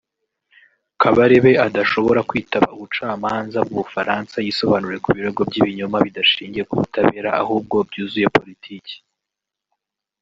[1.01, 8.27] Kabarebe adashobora kwitaba ubucamanza bw’u Bufaransa yisobanure ku birego by’ibinyoma bidashingiye ku butabera ahubwo byuzuye
[8.37, 8.95] politiki